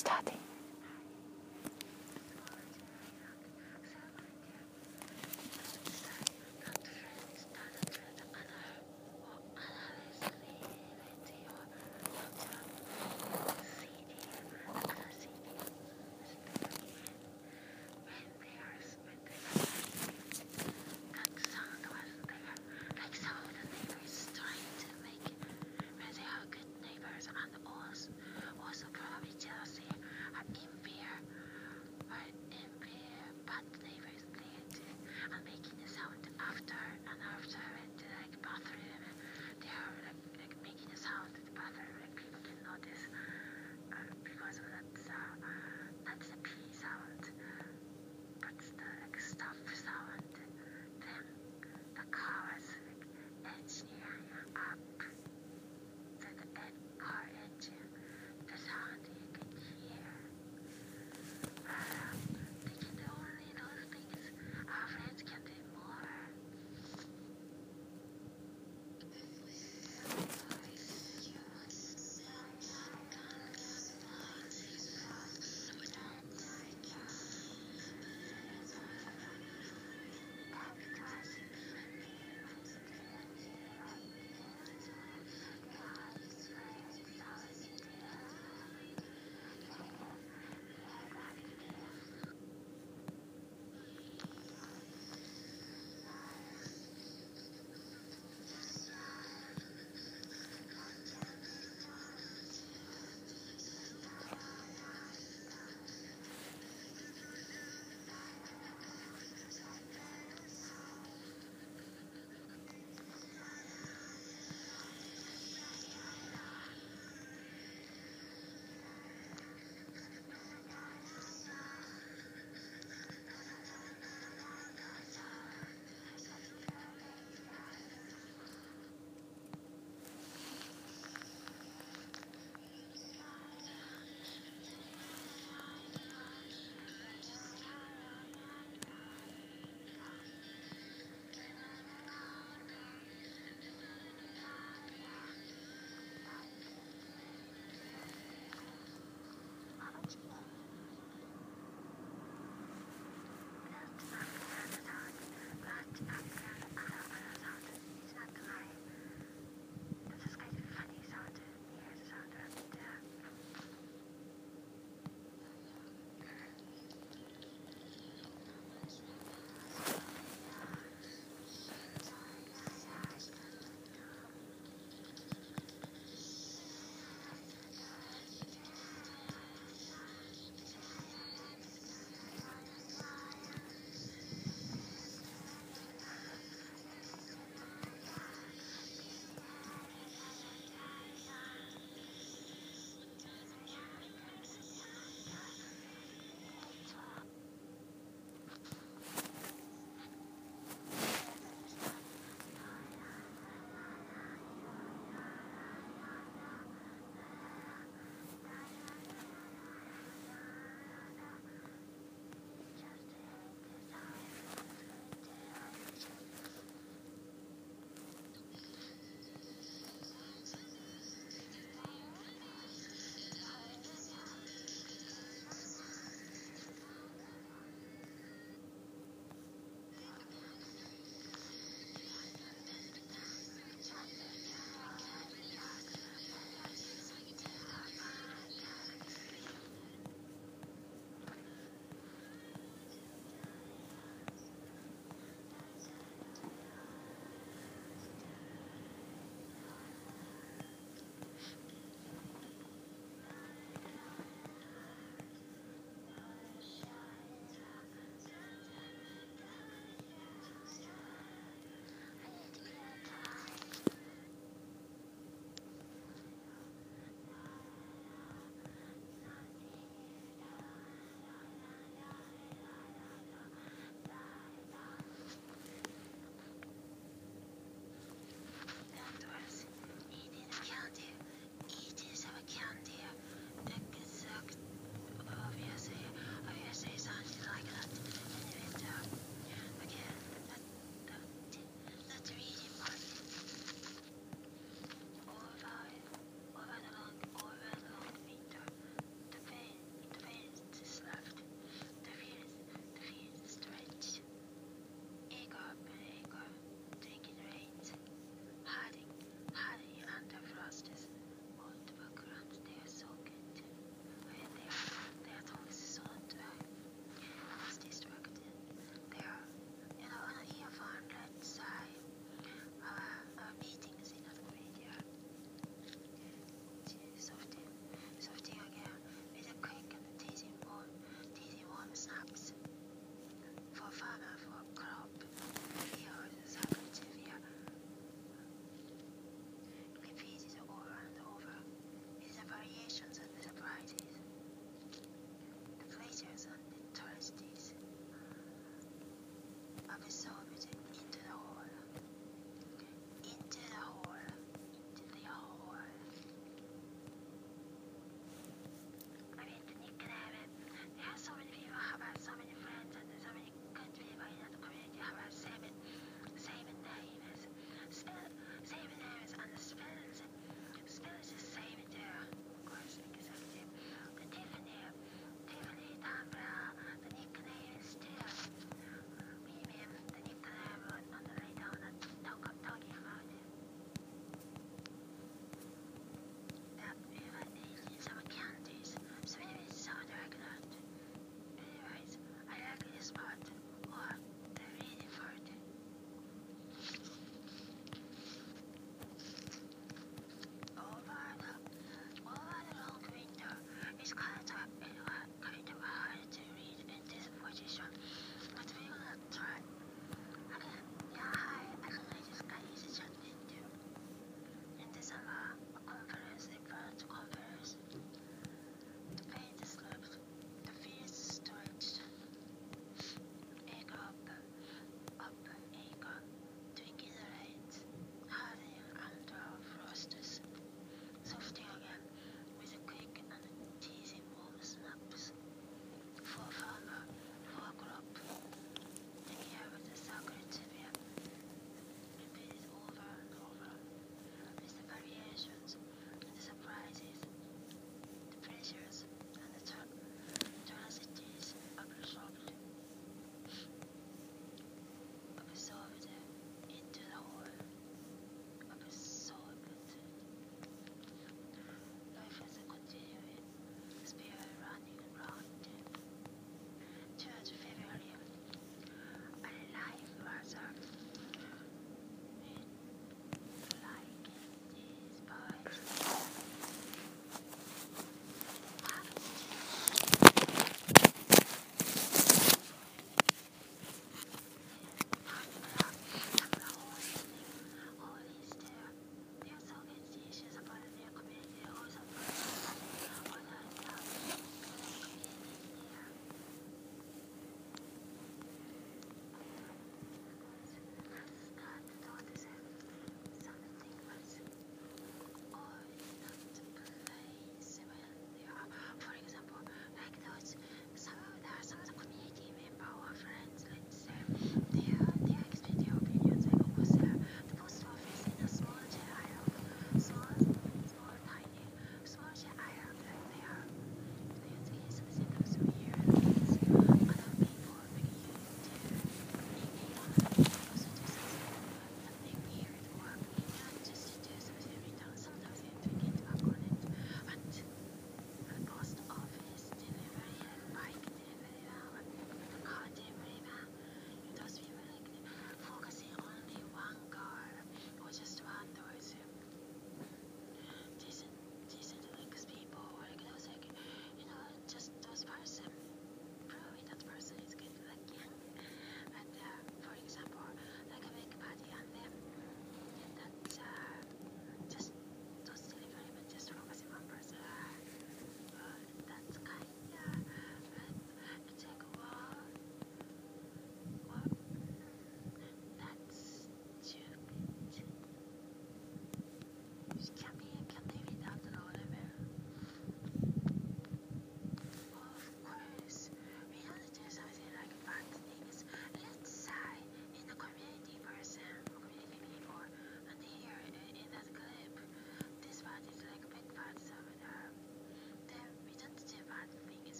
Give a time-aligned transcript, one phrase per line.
[0.00, 0.39] Starting.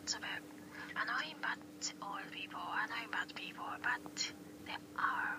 [0.00, 0.20] lots of
[0.96, 4.32] annoying but old people, annoying but people, but
[4.66, 5.36] they are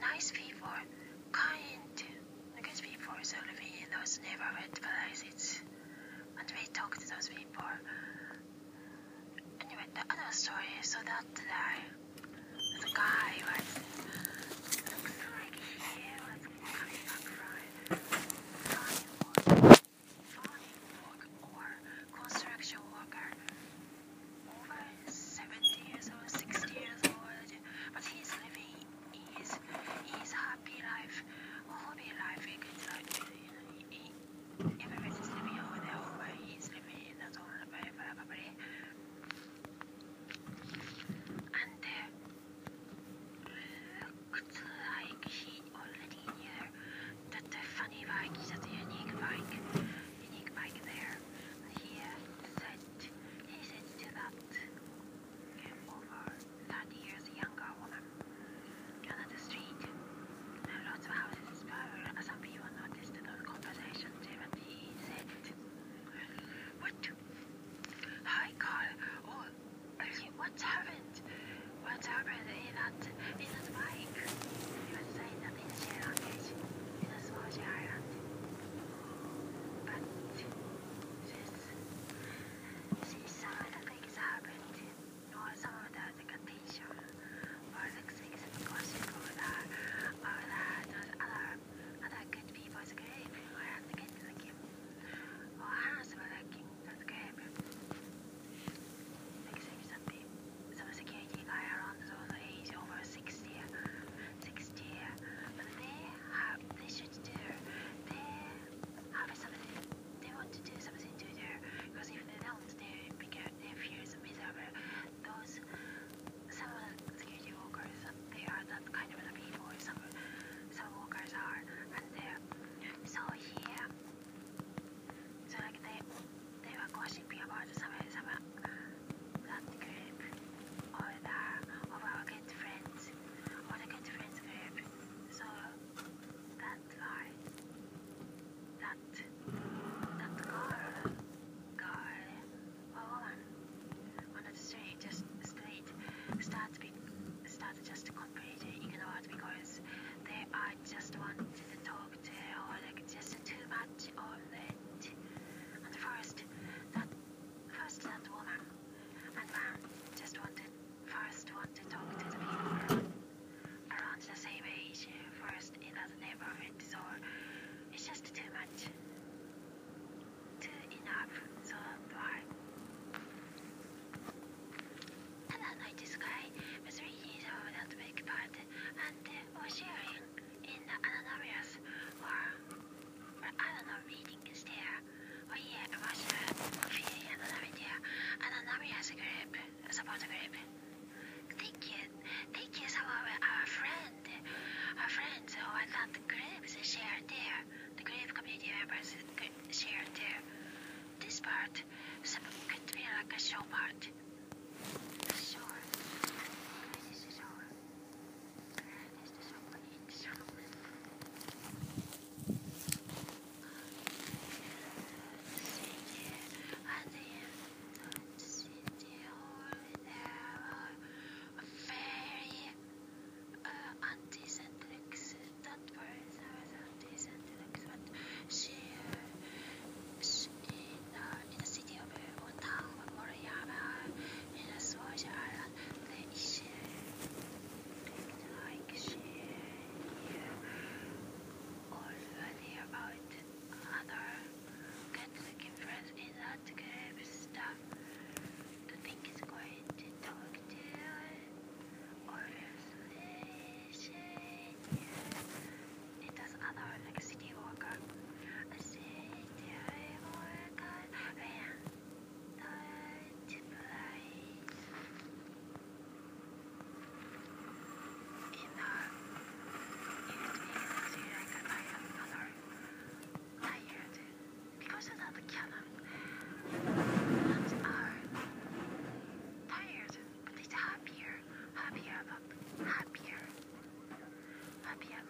[0.00, 0.68] nice people,
[1.32, 2.02] kind,
[2.62, 3.14] good people.
[3.22, 5.60] So living in those neighborhood places,
[6.38, 7.64] and we talk to those people.
[9.60, 10.64] Anyway, the other story.
[10.82, 11.76] So that guy,
[12.80, 13.63] the guy was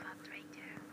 [0.00, 0.83] above right there.